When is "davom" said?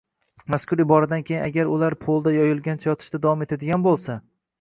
3.27-3.45